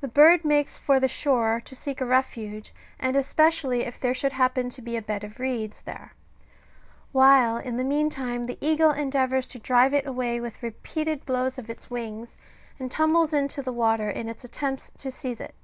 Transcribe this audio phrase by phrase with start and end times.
[0.00, 4.32] The bird makes for the shore to seek a refuge, and especially if there should
[4.32, 6.14] happen to be a bed of reeds there;
[7.12, 11.68] while in the meantime the eagle endeavours to drive it away with repeated blows of
[11.68, 12.34] its wings,
[12.78, 15.54] and tumbles into the water in its attempts to seize it.